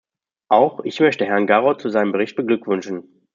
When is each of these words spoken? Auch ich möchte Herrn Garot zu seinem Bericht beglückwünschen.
Auch 0.49 0.79
ich 0.83 0.99
möchte 0.99 1.25
Herrn 1.27 1.45
Garot 1.45 1.79
zu 1.79 1.89
seinem 1.91 2.11
Bericht 2.11 2.35
beglückwünschen. 2.35 3.23